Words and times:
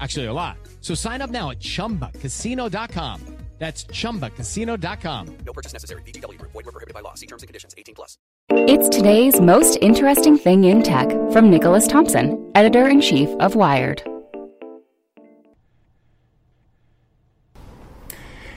Actually, 0.00 0.26
a 0.26 0.32
lot. 0.32 0.56
So 0.80 0.94
sign 0.94 1.20
up 1.20 1.30
now 1.30 1.50
at 1.50 1.60
chumbacasino.com. 1.60 3.20
That's 3.60 3.84
chumbacasino.com. 3.84 5.36
No 5.44 5.52
purchase 5.52 5.74
necessary. 5.74 6.00
VGW 6.02 6.38
Group. 6.38 6.52
Void 6.52 6.64
were 6.64 6.72
prohibited 6.72 6.94
by 6.94 7.00
law. 7.00 7.12
See 7.12 7.26
terms 7.26 7.42
and 7.42 7.48
conditions. 7.48 7.74
18 7.76 7.94
plus. 7.94 8.16
It's 8.48 8.88
today's 8.88 9.38
most 9.38 9.76
interesting 9.82 10.38
thing 10.38 10.64
in 10.64 10.82
tech 10.82 11.06
from 11.30 11.50
Nicholas 11.50 11.86
Thompson, 11.86 12.50
editor 12.54 12.88
in 12.88 13.02
chief 13.02 13.28
of 13.38 13.54
Wired. 13.56 14.02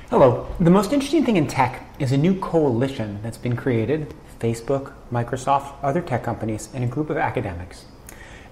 Hello. 0.09 0.47
The 0.61 0.69
most 0.69 0.93
interesting 0.93 1.25
thing 1.25 1.35
in 1.35 1.47
tech 1.47 1.85
is 1.99 2.13
a 2.13 2.17
new 2.17 2.39
coalition 2.39 3.19
that's 3.21 3.37
been 3.37 3.57
created 3.57 4.13
Facebook, 4.39 4.93
Microsoft, 5.11 5.73
other 5.83 6.01
tech 6.01 6.23
companies, 6.23 6.69
and 6.73 6.83
a 6.83 6.87
group 6.87 7.09
of 7.09 7.17
academics. 7.17 7.85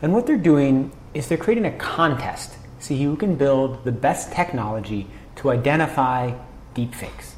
And 0.01 0.13
what 0.13 0.27
they're 0.27 0.37
doing 0.37 0.91
is 1.13 1.27
they're 1.27 1.37
creating 1.37 1.65
a 1.65 1.77
contest 1.77 2.57
to 2.60 2.60
see 2.81 3.01
who 3.03 3.15
can 3.15 3.35
build 3.35 3.83
the 3.83 3.91
best 3.91 4.31
technology 4.31 5.07
to 5.37 5.49
identify 5.49 6.33
deepfakes. 6.75 7.33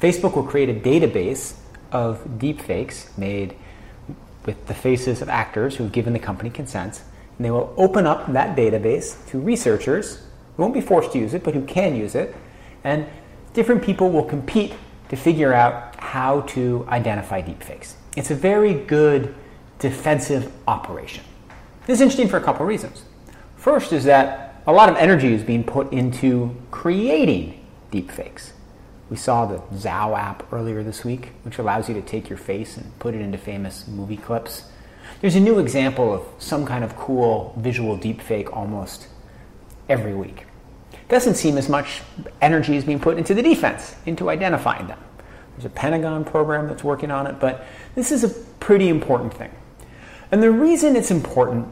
Facebook 0.00 0.34
will 0.34 0.42
create 0.42 0.68
a 0.68 0.74
database 0.74 1.54
of 1.90 2.22
deepfakes 2.38 3.16
made 3.16 3.54
with 4.44 4.66
the 4.66 4.74
faces 4.74 5.22
of 5.22 5.28
actors 5.28 5.76
who've 5.76 5.92
given 5.92 6.12
the 6.12 6.18
company 6.18 6.50
consent, 6.50 7.02
and 7.36 7.44
they 7.44 7.50
will 7.50 7.72
open 7.76 8.06
up 8.06 8.32
that 8.32 8.56
database 8.56 9.24
to 9.28 9.38
researchers 9.38 10.22
who 10.56 10.62
won't 10.62 10.74
be 10.74 10.80
forced 10.80 11.12
to 11.12 11.18
use 11.18 11.34
it, 11.34 11.44
but 11.44 11.54
who 11.54 11.64
can 11.64 11.94
use 11.94 12.14
it, 12.14 12.34
and 12.84 13.06
different 13.54 13.82
people 13.82 14.10
will 14.10 14.24
compete 14.24 14.74
to 15.08 15.16
figure 15.16 15.52
out 15.52 15.94
how 15.96 16.40
to 16.42 16.86
identify 16.88 17.40
deepfakes. 17.40 17.94
It's 18.16 18.30
a 18.30 18.34
very 18.34 18.74
good 18.74 19.34
defensive 19.78 20.52
operation. 20.66 21.24
This 21.86 21.98
is 21.98 22.00
interesting 22.00 22.28
for 22.28 22.36
a 22.36 22.42
couple 22.42 22.62
of 22.62 22.68
reasons. 22.68 23.04
First 23.56 23.92
is 23.92 24.04
that 24.04 24.51
a 24.66 24.72
lot 24.72 24.88
of 24.88 24.96
energy 24.96 25.32
is 25.32 25.42
being 25.42 25.64
put 25.64 25.92
into 25.92 26.56
creating 26.70 27.64
deepfakes. 27.90 28.52
We 29.10 29.16
saw 29.16 29.44
the 29.44 29.58
Zao 29.76 30.16
app 30.16 30.50
earlier 30.52 30.82
this 30.82 31.04
week, 31.04 31.32
which 31.42 31.58
allows 31.58 31.88
you 31.88 31.94
to 31.94 32.02
take 32.02 32.28
your 32.28 32.38
face 32.38 32.76
and 32.76 32.98
put 32.98 33.14
it 33.14 33.20
into 33.20 33.38
famous 33.38 33.86
movie 33.86 34.16
clips. 34.16 34.64
There's 35.20 35.34
a 35.34 35.40
new 35.40 35.58
example 35.58 36.14
of 36.14 36.22
some 36.38 36.64
kind 36.64 36.82
of 36.82 36.96
cool 36.96 37.54
visual 37.58 37.98
deepfake 37.98 38.56
almost 38.56 39.08
every 39.88 40.14
week. 40.14 40.46
Doesn't 41.08 41.34
seem 41.34 41.58
as 41.58 41.68
much 41.68 42.00
energy 42.40 42.76
is 42.76 42.84
being 42.84 43.00
put 43.00 43.18
into 43.18 43.34
the 43.34 43.42
defense, 43.42 43.94
into 44.06 44.30
identifying 44.30 44.86
them. 44.86 44.98
There's 45.56 45.66
a 45.66 45.70
Pentagon 45.70 46.24
program 46.24 46.68
that's 46.68 46.82
working 46.82 47.10
on 47.10 47.26
it, 47.26 47.38
but 47.38 47.66
this 47.94 48.10
is 48.10 48.24
a 48.24 48.30
pretty 48.60 48.88
important 48.88 49.34
thing. 49.34 49.50
And 50.30 50.42
the 50.42 50.50
reason 50.50 50.96
it's 50.96 51.10
important 51.10 51.68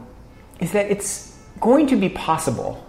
is 0.59 0.71
that 0.73 0.91
it's 0.91 1.30
going 1.61 1.87
to 1.87 1.95
be 1.95 2.09
possible 2.09 2.85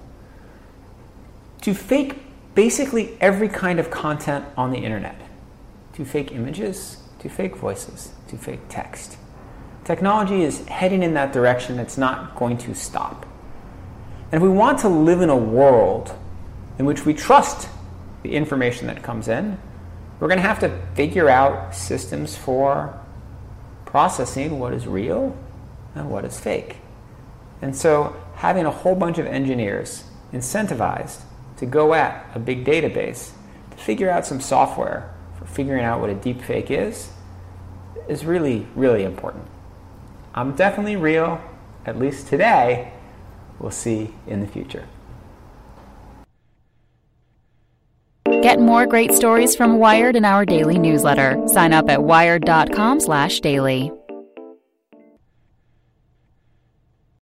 to 1.60 1.74
fake 1.74 2.16
basically 2.54 3.16
every 3.20 3.48
kind 3.48 3.78
of 3.78 3.90
content 3.90 4.44
on 4.56 4.72
the 4.72 4.78
internet 4.78 5.16
to 5.94 6.04
fake 6.04 6.32
images, 6.32 6.98
to 7.18 7.28
fake 7.28 7.56
voices, 7.56 8.12
to 8.28 8.36
fake 8.36 8.60
text. 8.68 9.16
Technology 9.84 10.42
is 10.42 10.66
heading 10.66 11.02
in 11.02 11.14
that 11.14 11.32
direction, 11.32 11.78
it's 11.78 11.98
not 11.98 12.34
going 12.36 12.56
to 12.58 12.74
stop. 12.74 13.26
And 14.30 14.40
if 14.40 14.42
we 14.42 14.48
want 14.48 14.78
to 14.80 14.88
live 14.88 15.20
in 15.20 15.28
a 15.28 15.36
world 15.36 16.14
in 16.78 16.86
which 16.86 17.04
we 17.04 17.14
trust 17.14 17.68
the 18.22 18.34
information 18.34 18.86
that 18.86 19.02
comes 19.02 19.28
in, 19.28 19.58
we're 20.18 20.28
going 20.28 20.40
to 20.40 20.46
have 20.46 20.60
to 20.60 20.70
figure 20.94 21.28
out 21.28 21.74
systems 21.74 22.36
for 22.36 22.98
processing 23.84 24.58
what 24.58 24.72
is 24.72 24.86
real 24.86 25.36
and 25.94 26.10
what 26.10 26.24
is 26.24 26.38
fake. 26.38 26.76
And 27.60 27.74
so 27.76 28.16
having 28.42 28.66
a 28.66 28.70
whole 28.72 28.96
bunch 28.96 29.18
of 29.18 29.26
engineers 29.26 30.02
incentivized 30.32 31.20
to 31.56 31.64
go 31.64 31.94
at 31.94 32.28
a 32.34 32.40
big 32.40 32.64
database 32.64 33.30
to 33.70 33.76
figure 33.76 34.10
out 34.10 34.26
some 34.26 34.40
software 34.40 35.14
for 35.38 35.44
figuring 35.44 35.84
out 35.84 36.00
what 36.00 36.10
a 36.10 36.14
deep 36.14 36.42
fake 36.42 36.68
is 36.68 37.12
is 38.08 38.24
really, 38.24 38.66
really 38.74 39.04
important. 39.04 39.44
I'm 40.34 40.56
definitely 40.56 40.96
real, 40.96 41.40
at 41.86 42.00
least 42.00 42.26
today. 42.26 42.92
We'll 43.60 43.70
see 43.70 44.12
in 44.26 44.40
the 44.40 44.48
future. 44.48 44.88
Get 48.42 48.58
more 48.58 48.86
great 48.86 49.12
stories 49.12 49.54
from 49.54 49.78
Wired 49.78 50.16
in 50.16 50.24
our 50.24 50.44
daily 50.44 50.80
newsletter. 50.80 51.40
Sign 51.46 51.72
up 51.72 51.88
at 51.88 52.02
wired.com/daily. 52.02 53.92